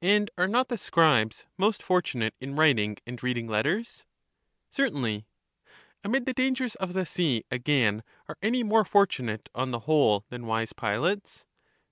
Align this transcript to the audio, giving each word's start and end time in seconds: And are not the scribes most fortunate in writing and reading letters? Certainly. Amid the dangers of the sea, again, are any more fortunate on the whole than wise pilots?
And 0.00 0.30
are 0.38 0.46
not 0.46 0.68
the 0.68 0.78
scribes 0.78 1.44
most 1.56 1.82
fortunate 1.82 2.32
in 2.38 2.54
writing 2.54 2.96
and 3.08 3.20
reading 3.20 3.48
letters? 3.48 4.06
Certainly. 4.70 5.26
Amid 6.04 6.26
the 6.26 6.32
dangers 6.32 6.76
of 6.76 6.92
the 6.92 7.04
sea, 7.04 7.42
again, 7.50 8.04
are 8.28 8.38
any 8.40 8.62
more 8.62 8.84
fortunate 8.84 9.48
on 9.56 9.72
the 9.72 9.80
whole 9.80 10.24
than 10.28 10.46
wise 10.46 10.72
pilots? 10.72 11.44